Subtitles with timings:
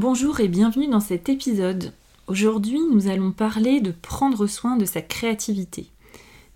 [0.00, 1.92] Bonjour et bienvenue dans cet épisode.
[2.26, 5.90] Aujourd'hui, nous allons parler de prendre soin de sa créativité.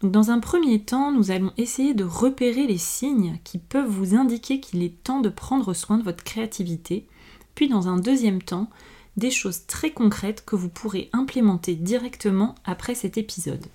[0.03, 4.61] Dans un premier temps, nous allons essayer de repérer les signes qui peuvent vous indiquer
[4.61, 7.07] qu'il est temps de prendre soin de votre créativité.
[7.55, 8.71] Puis dans un deuxième temps,
[9.19, 13.67] des choses très concrètes que vous pourrez implémenter directement après cet épisode.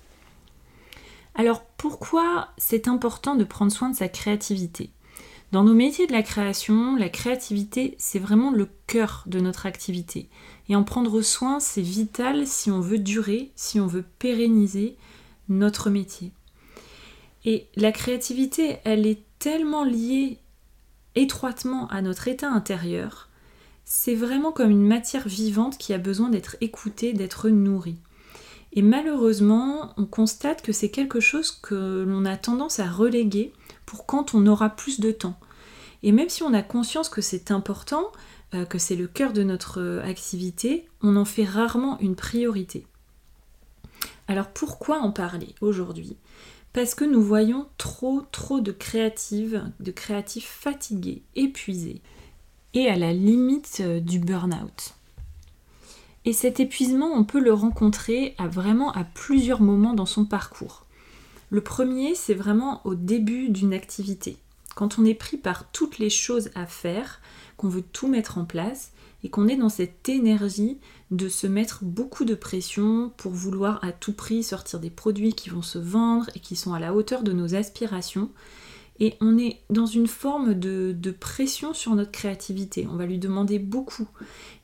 [1.36, 4.90] Alors pourquoi c'est important de prendre soin de sa créativité?
[5.52, 10.28] Dans nos métiers de la création, la créativité, c'est vraiment le cœur de notre activité.
[10.68, 14.96] Et en prendre soin, c'est vital si on veut durer, si on veut pérenniser
[15.48, 16.32] notre métier.
[17.44, 20.38] Et la créativité, elle est tellement liée
[21.16, 23.30] étroitement à notre état intérieur
[23.92, 27.98] c'est vraiment comme une matière vivante qui a besoin d'être écoutée, d'être nourrie.
[28.72, 33.52] Et malheureusement, on constate que c'est quelque chose que l'on a tendance à reléguer
[33.86, 35.36] pour quand on aura plus de temps.
[36.02, 38.10] Et même si on a conscience que c'est important,
[38.54, 42.86] euh, que c'est le cœur de notre euh, activité, on en fait rarement une priorité.
[44.26, 46.16] Alors pourquoi en parler aujourd'hui?
[46.72, 52.00] Parce que nous voyons trop trop de créatives, de créatifs fatigués, épuisés,
[52.74, 54.94] et à la limite euh, du burn-out.
[56.24, 60.84] Et cet épuisement, on peut le rencontrer vraiment à plusieurs moments dans son parcours.
[61.48, 64.36] Le premier, c'est vraiment au début d'une activité.
[64.80, 67.20] Quand on est pris par toutes les choses à faire,
[67.58, 68.92] qu'on veut tout mettre en place
[69.22, 70.78] et qu'on est dans cette énergie
[71.10, 75.50] de se mettre beaucoup de pression pour vouloir à tout prix sortir des produits qui
[75.50, 78.30] vont se vendre et qui sont à la hauteur de nos aspirations
[79.00, 82.86] et on est dans une forme de, pression sur notre créativité.
[82.90, 84.08] On va lui demander beaucoup.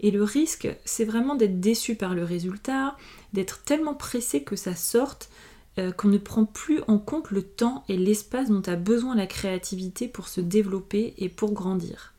[0.01, 2.97] Et le risque, c'est vraiment d'être déçu par le résultat,
[3.35, 5.29] d'être tellement pressé que ça sorte,
[5.79, 9.27] euh, qu'on ne prend plus en compte le temps et l'espace dont a besoin la
[9.27, 12.15] créativité pour se développer et pour grandir.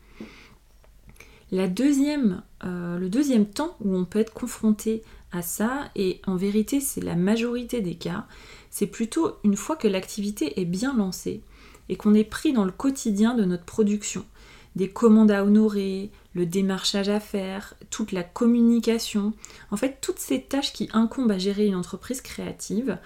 [1.53, 7.03] Euh, le deuxième temps où on peut être confronté à ça, et en vérité c'est
[7.03, 8.25] la majorité des cas,
[8.69, 11.41] c'est plutôt une fois que l'activité est bien lancée,
[11.89, 14.25] et qu'on est pris dans le quotidien de notre production.
[14.75, 19.33] Des commandes à honorer, le démarchage à faire, toute la communication,
[19.71, 22.97] en fait toutes ces tâches qui incombent à gérer une entreprise créative.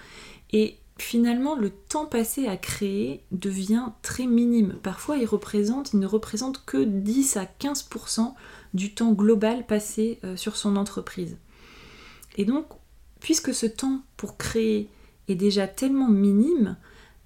[0.52, 4.76] Et finalement, le temps passé à créer devient très minime.
[4.82, 8.34] Parfois, il, ne représente que 10 à 15%
[8.74, 11.36] du temps global passé euh, sur son entreprise.
[12.36, 12.66] Et donc,
[13.20, 14.88] puisque ce temps pour créer
[15.28, 16.76] est déjà tellement minime,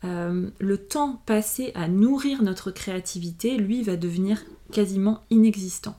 [0.04, 5.96] euh, le temps passé à nourrir notre créativité, lui, va devenir quasiment inexistant.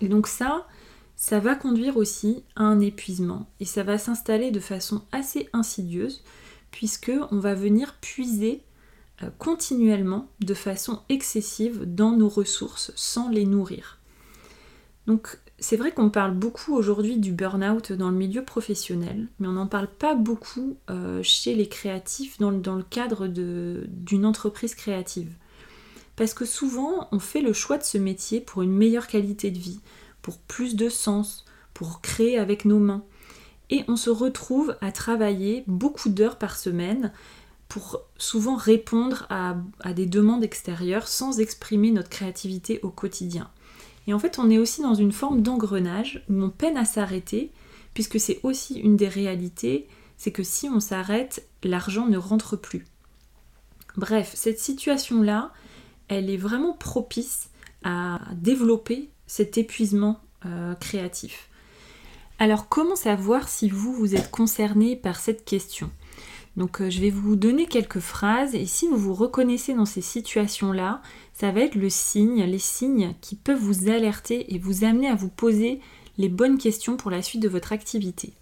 [0.00, 0.66] Et donc ça,
[1.16, 6.22] ça va conduire aussi à un épuisement et ça va s'installer de façon assez insidieuse
[6.70, 8.62] puisque on va venir puiser
[9.22, 14.00] euh, continuellement de façon excessive dans nos ressources sans les nourrir.
[15.06, 19.52] Donc c'est vrai qu'on parle beaucoup aujourd'hui du burn-out dans le milieu professionnel, mais on
[19.52, 25.32] n'en parle pas beaucoup euh, chez les créatifs dans, le cadre d'une entreprise créative.
[26.16, 29.58] Parce que souvent, on fait le choix de ce métier pour une meilleure qualité de
[29.58, 29.80] vie,
[30.24, 33.04] pour plus de sens, pour créer avec nos mains.
[33.68, 37.12] Et on se retrouve à travailler beaucoup d'heures par semaine
[37.68, 43.50] pour souvent répondre à des demandes extérieures sans exprimer notre créativité au quotidien.
[44.06, 47.52] Et en fait, on est aussi dans une forme d'engrenage où on peine à s'arrêter,
[47.92, 52.86] puisque c'est aussi une des réalités, c'est que si on s'arrête, l'argent ne rentre plus.
[53.96, 55.52] Bref, cette situation-là,
[56.08, 57.50] elle est vraiment propice
[57.82, 61.48] à développer cet épuisement euh, créatif.
[62.38, 65.90] Alors comment savoir si vous, vous êtes concerné par cette question?
[66.56, 70.00] Donc euh, je vais vous donner quelques phrases et si vous vous reconnaissez dans ces
[70.00, 75.08] situations-là, ça va être le signe, les signes qui peuvent vous alerter et vous amener
[75.08, 75.80] à vous poser
[76.18, 78.32] les bonnes questions pour la suite de votre activité.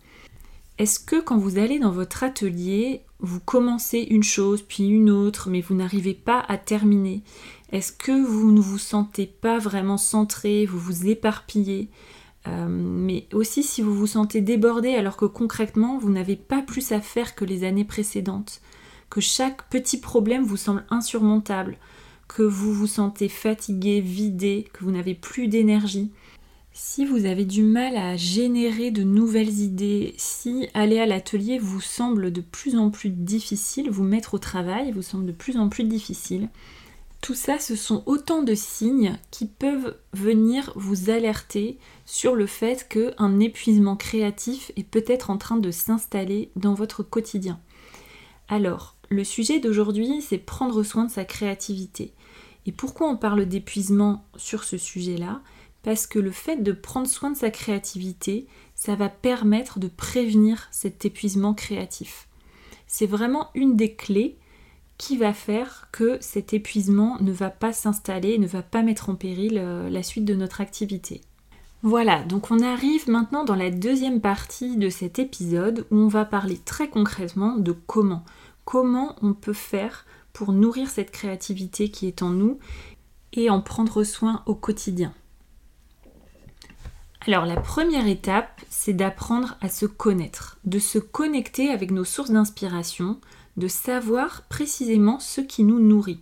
[0.78, 5.48] Est-ce que quand vous allez dans votre atelier, vous commencez une chose puis une autre,
[5.48, 7.22] mais vous n'arrivez pas à terminer.
[7.70, 11.88] Est-ce que vous ne vous sentez pas vraiment centré, vous vous éparpillez?
[12.48, 16.90] Euh, mais aussi si vous vous sentez débordé alors que concrètement vous n'avez pas plus
[16.90, 18.60] à faire que les années précédentes,
[19.10, 21.76] que chaque petit problème vous semble insurmontable,
[22.26, 26.10] que vous vous sentez fatigué, vidé, que vous n'avez plus d'énergie,
[26.74, 31.80] si vous avez du mal à générer de nouvelles idées, si aller à l'atelier vous
[31.80, 35.68] semble de plus en plus difficile, vous mettre au travail vous semble de plus en
[35.68, 36.48] plus difficile,
[37.22, 42.88] tout ça, ce sont autant de signes qui peuvent venir vous alerter sur le fait
[42.88, 47.60] qu'un épuisement créatif est peut-être en train de s'installer dans votre quotidien.
[48.48, 52.12] Alors, le sujet d'aujourd'hui, c'est prendre soin de sa créativité.
[52.66, 55.42] Et pourquoi on parle d'épuisement sur ce sujet-là?
[55.82, 60.68] Parce que le fait de prendre soin de sa créativité, ça va permettre de prévenir
[60.70, 62.28] cet épuisement créatif.
[62.86, 64.36] C'est vraiment une des clés
[64.98, 69.16] qui va faire que cet épuisement ne va pas s'installer, ne va pas mettre en
[69.16, 71.22] péril euh, la suite de notre activité.
[71.82, 76.24] Voilà, donc on arrive maintenant dans la deuxième partie de cet épisode où on va
[76.24, 78.24] parler très concrètement de comment.
[78.64, 82.58] Comment on peut faire pour nourrir cette créativité qui est en nous
[83.32, 85.12] et en prendre soin au quotidien.
[87.26, 92.32] Alors la première étape, c'est d'apprendre à se connaître, de se connecter avec nos sources
[92.32, 93.20] d'inspiration,
[93.56, 96.20] de savoir précisément ce qui nous nourrit.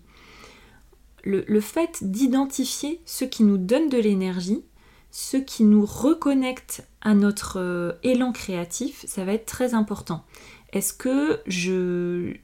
[1.25, 4.62] Le, fait d'identifier ce qui nous donne de l'énergie,
[5.11, 10.25] ce qui nous reconnecte à notre euh, élan créatif, ça va être très important.
[10.72, 12.34] Est-ce que je,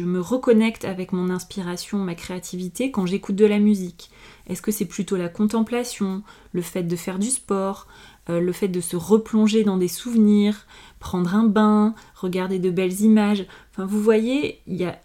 [0.00, 4.10] me reconnecte avec mon inspiration, ma créativité quand j'écoute de la musique?
[4.48, 6.22] Est-ce que c'est plutôt la contemplation,
[6.52, 7.86] le fait de faire du sport,
[8.28, 10.66] euh, le fait de se replonger dans des souvenirs,
[10.98, 13.46] prendre un bain, regarder de belles images?
[13.70, 15.00] Enfin, vous voyez, il y a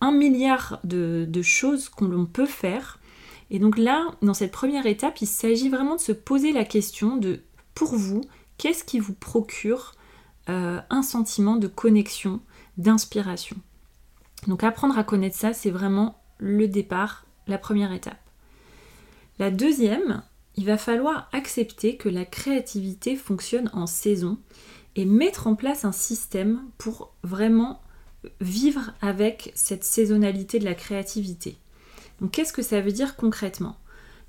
[0.00, 2.98] un milliard de, choses qu'on peut faire.
[3.50, 7.16] Et donc là, dans cette première étape, il s'agit vraiment de se poser la question
[7.16, 7.40] de,
[7.74, 8.22] pour vous,
[8.56, 9.94] qu'est-ce qui vous procure
[10.48, 12.40] euh, un sentiment de connexion,
[12.76, 13.56] d'inspiration.
[14.46, 18.20] Donc apprendre à connaître ça, c'est vraiment le départ, la première étape.
[19.38, 20.22] La deuxième,
[20.56, 24.38] il va falloir accepter que la créativité fonctionne en saison
[24.94, 27.82] et mettre en place un système pour vraiment
[28.40, 31.58] vivre avec cette saisonnalité de la créativité.
[32.20, 33.76] Donc qu'est-ce que ça veut dire concrètement?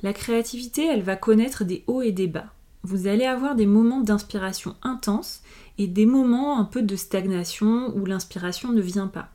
[0.02, 2.54] La créativité, elle va connaître des hauts et des bas.
[2.84, 5.42] Vous allez avoir des moments d'inspiration intense
[5.78, 9.30] et des moments un peu de stagnation où l'inspiration ne vient pas.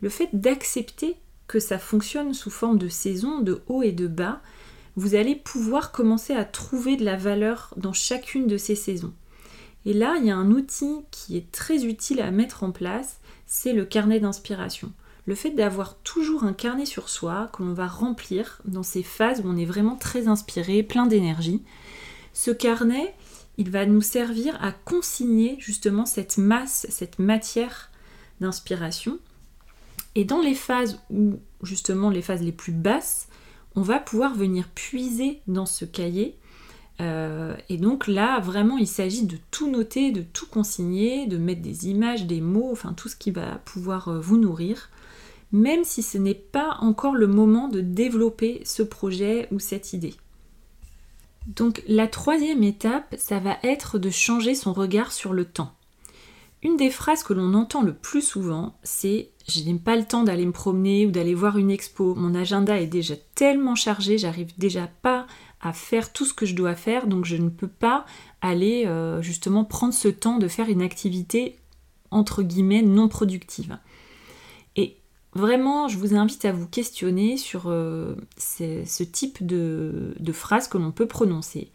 [0.00, 4.40] Le fait d'accepter que ça fonctionne sous forme de saison, de hauts et de bas,
[4.96, 9.12] vous allez pouvoir commencer à trouver de la valeur dans chacune de ces saisons.
[9.86, 13.18] Et là, il y a un outil qui est très utile à mettre en place,
[13.46, 14.92] c'est le carnet d'inspiration.
[15.26, 19.40] Le fait d'avoir toujours un carnet sur soi que l'on va remplir dans ces phases
[19.40, 21.62] où on est vraiment très inspiré, plein d'énergie.
[22.32, 23.14] Ce carnet,
[23.58, 27.90] il va nous servir à consigner justement cette masse, cette matière
[28.40, 29.18] d'inspiration.
[30.14, 33.28] Et dans les phases où justement les phases les plus basses,
[33.76, 36.36] on va pouvoir venir puiser dans ce cahier.
[37.00, 41.62] Euh, et donc là, vraiment, il s'agit de tout noter, de tout consigner, de mettre
[41.62, 44.90] des images, des mots, enfin tout ce qui va pouvoir euh, vous nourrir,
[45.52, 50.14] même si ce n'est pas encore le moment de développer ce projet ou cette idée.
[51.56, 55.72] Donc la troisième étape, ça va être de changer son regard sur le temps.
[56.62, 60.22] Une des phrases que l'on entend le plus souvent, c'est je n'ai pas le temps
[60.22, 62.14] d'aller me promener ou d'aller voir une expo.
[62.14, 65.26] Mon agenda est déjà tellement chargé, j'arrive déjà pas
[65.60, 68.04] à faire tout ce que je dois faire, donc je ne peux pas
[68.42, 71.56] aller euh, justement prendre ce temps de faire une activité
[72.12, 73.78] entre guillemets non productive.
[75.32, 80.78] Vraiment, je vous invite à vous questionner sur euh, ce, type de, de phrase que
[80.78, 81.70] l'on peut prononcer.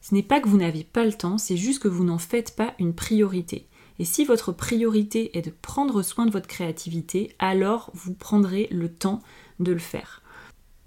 [0.00, 2.56] Ce n'est pas que vous n'avez pas le temps, c'est juste que vous n'en faites
[2.56, 3.66] pas une priorité.
[3.98, 8.92] Et si votre priorité est de prendre soin de votre créativité, alors vous prendrez le
[8.92, 9.22] temps
[9.60, 10.22] de le faire.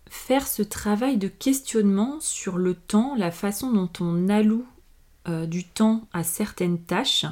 [0.09, 4.65] Faire ce travail de questionnement sur le temps, la façon dont on alloue
[5.27, 7.25] euh, du temps à certaines tâches,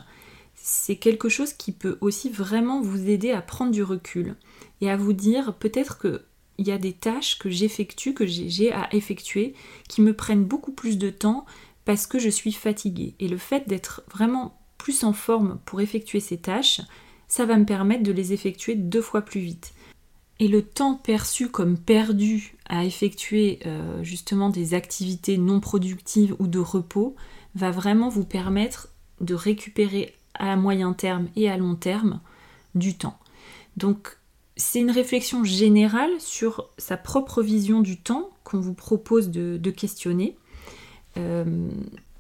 [0.65, 4.37] c'est quelque chose qui peut aussi vraiment vous aider à prendre du recul
[4.79, 8.87] et à vous dire peut-être qu'il y a des tâches que j'effectue, que j'ai à
[8.95, 9.55] effectuer,
[9.89, 11.45] qui me prennent beaucoup plus de temps
[11.83, 13.13] parce que je suis fatiguée.
[13.19, 16.79] Et le fait d'être vraiment plus en forme pour effectuer ces tâches,
[17.27, 19.73] ça va me permettre de les effectuer deux fois plus vite.
[20.39, 26.47] Et le temps perçu comme perdu à effectuer euh, justement des activités non productives ou
[26.47, 27.17] de repos
[27.53, 28.87] va vraiment vous permettre
[29.19, 32.19] de récupérer à moyen terme et à long terme
[32.75, 33.17] du temps.
[33.77, 34.17] Donc
[34.55, 40.37] c'est une réflexion générale sur sa propre vision du temps qu'on vous propose de, questionner.
[41.17, 41.69] Euh,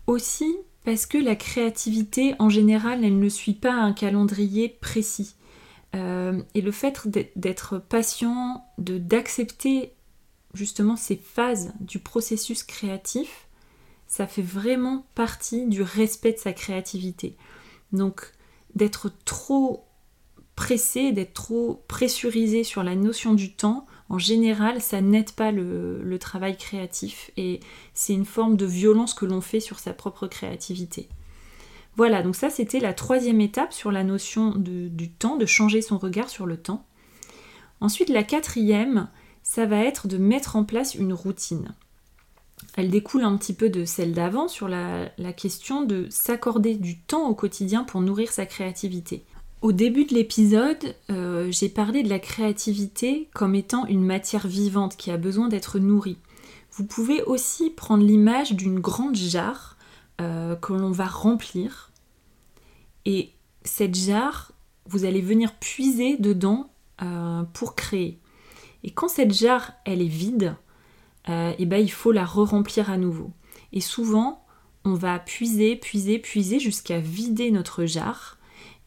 [0.07, 5.35] aussi, parce que la créativité, en général, elle ne suit pas un calendrier précis.
[5.95, 9.93] Euh, et le fait d'être patient, d'accepter
[10.53, 13.47] justement ces phases du processus créatif,
[14.07, 17.35] ça fait vraiment partie du respect de sa créativité.
[17.93, 18.33] Donc
[18.75, 19.85] d'être trop
[20.55, 26.17] pressé, d'être trop pressurisé sur la notion du temps, en général, ça n'aide pas le,
[26.19, 27.59] travail créatif et
[27.93, 31.09] c'est une forme de violence que l'on fait sur sa propre créativité.
[31.95, 35.97] Voilà, donc ça c'était la troisième étape sur la notion du temps, de changer son
[35.97, 36.85] regard sur le temps.
[37.81, 39.09] Ensuite, la quatrième,
[39.41, 41.73] ça va être de mettre en place une routine.
[42.75, 47.27] Elle découle un petit peu de celle d'avant sur la, question de s'accorder du temps
[47.27, 49.23] au quotidien pour nourrir sa créativité.
[49.61, 54.97] Au début de l'épisode, euh, j'ai parlé de la créativité comme étant une matière vivante
[54.97, 56.17] qui a besoin d'être nourrie.
[56.71, 59.77] Vous pouvez aussi prendre l'image d'une grande jarre
[60.19, 61.91] euh, que l'on va remplir.
[63.05, 63.31] Et
[63.63, 64.51] cette jarre,
[64.87, 66.69] vous allez venir puiser dedans
[67.01, 68.19] euh, pour créer.
[68.83, 70.55] Et quand cette jarre, elle est vide,
[71.27, 73.31] et eh ben, il faut la re-remplir à nouveau.
[73.71, 74.43] Et souvent,
[74.85, 78.37] on va puiser, puiser, puiser jusqu'à vider notre jarre.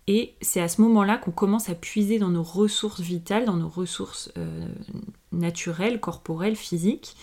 [0.06, 3.68] Et c'est à ce moment-là qu'on commence à puiser dans nos ressources vitales, dans nos
[3.68, 4.68] ressources euh,
[5.32, 7.16] naturelles, corporelles, physiques.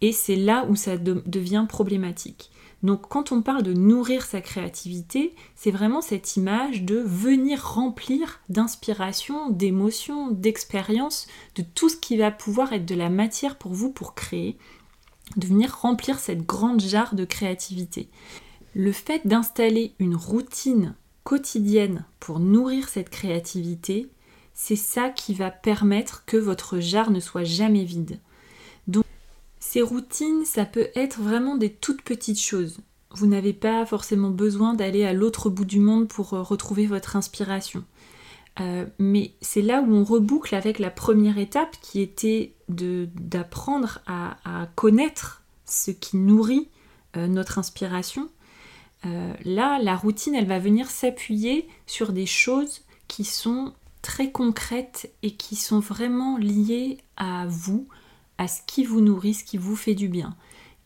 [0.00, 2.50] Et c'est là où ça devient problématique.
[2.84, 8.40] Donc quand on parle de nourrir sa créativité, c'est vraiment cette image de venir remplir
[8.50, 13.90] d'inspiration, d'émotions, d'expériences, de tout ce qui va pouvoir être de la matière pour vous
[13.90, 14.58] pour créer,
[15.36, 18.10] de venir remplir cette grande jarre de créativité.
[18.74, 24.10] Le fait d'installer une routine quotidienne pour nourrir cette créativité,
[24.52, 28.20] c'est ça qui va permettre que votre jarre ne soit jamais vide.
[29.74, 32.78] Ces routines, ça peut être vraiment des toutes petites choses.
[33.10, 37.16] Vous n'avez pas forcément besoin d'aller à l'autre bout du monde pour euh, retrouver votre
[37.16, 37.82] inspiration.
[38.60, 44.68] Euh, mais c'est là où on reboucle avec la première étape qui était d'apprendre à,
[44.76, 46.68] connaître ce qui nourrit
[47.16, 48.28] euh, notre inspiration.
[49.02, 55.32] là, la routine, elle va venir s'appuyer sur des choses qui sont très concrètes et
[55.32, 57.88] qui sont vraiment liées à vous,
[58.38, 60.36] à ce qui vous nourrit, ce qui vous fait du bien.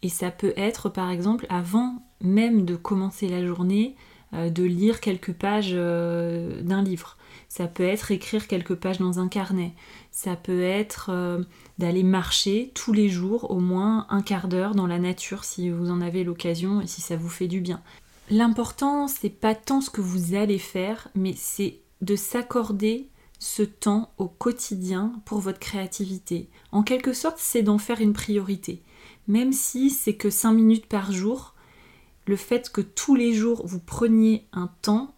[0.02, 3.97] Et ça peut être par exemple avant même de commencer la journée,
[4.35, 7.17] euh, de lire quelques pages euh, d'un livre.
[7.49, 9.73] Ça peut être écrire quelques pages dans un carnet.
[10.11, 11.43] Ça peut être euh,
[11.78, 15.90] d'aller marcher tous les jours au moins un quart d'heure dans la nature si vous
[15.90, 17.81] en avez l'occasion et si ça vous fait du bien.
[18.31, 24.12] L'important, c'est pas tant ce que vous allez faire, mais c'est de s'accorder ce temps
[24.18, 26.49] au quotidien pour votre créativité.
[26.73, 28.83] En quelque sorte, c'est d'en faire une priorité.
[29.28, 31.54] Même si c'est que 5 minutes par jour,
[32.26, 35.14] le fait que tous les jours vous preniez un temps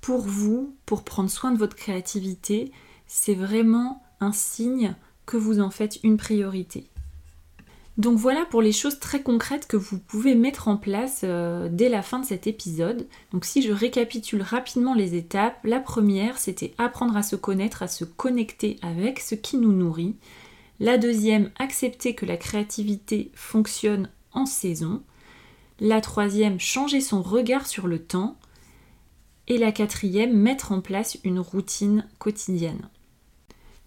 [0.00, 2.72] pour vous, pour prendre soin de votre créativité,
[3.06, 4.94] c'est vraiment un signe
[5.26, 6.91] que vous en faites une priorité.
[7.98, 11.90] Donc voilà pour les choses très concrètes que vous pouvez mettre en place euh, dès
[11.90, 13.06] la fin de cet épisode.
[13.32, 17.88] Donc si je récapitule rapidement les étapes, la première c'était apprendre à se connaître, à
[17.88, 20.16] se connecter avec ce qui nous nourrit.
[20.80, 25.02] La deuxième, accepter que la créativité fonctionne en saison.
[25.78, 28.36] La troisième, changer son regard sur le temps.
[29.48, 32.88] Et la quatrième, mettre en place une routine quotidienne.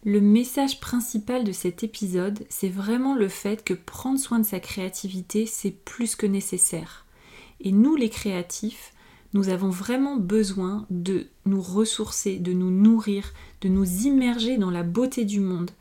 [0.07, 4.59] Le message principal de cet épisode, c'est vraiment le fait que prendre soin de sa
[4.59, 7.07] créativité, c'est plus que nécessaire.
[7.59, 8.93] Et nous, les créatifs,
[9.33, 14.83] nous avons vraiment besoin de nous ressourcer, de nous nourrir, de nous immerger dans la
[14.83, 15.71] beauté du monde,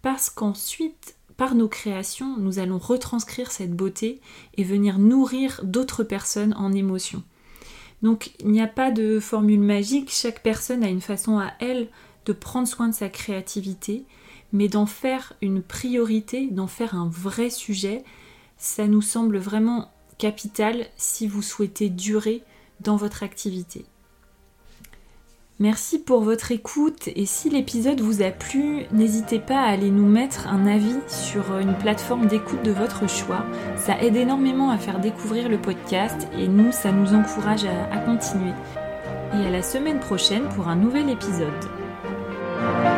[0.00, 4.20] parce qu'ensuite, par nos créations, nous allons retranscrire cette beauté
[4.56, 7.24] et venir nourrir d'autres personnes en émotion.
[8.00, 11.88] Donc il n'y a pas de formule magique, chaque personne a une façon à elle
[12.26, 14.04] de prendre soin de sa créativité,
[14.52, 18.04] mais d'en faire une priorité, d'en faire un vrai sujet,
[18.56, 22.42] ça nous semble vraiment capital si vous souhaitez durer
[22.80, 23.86] dans votre activité.
[25.58, 30.08] Merci pour votre écoute et si l'épisode vous a plu, n'hésitez pas à aller nous
[30.08, 33.44] mettre un avis sur une plateforme d'écoute de votre choix.
[33.76, 37.98] Ça aide énormément à faire découvrir le podcast et nous, ça nous encourage à, à
[37.98, 38.52] continuer.
[39.34, 41.81] Et à la semaine prochaine pour un nouvel épisode.
[42.62, 42.91] Bye.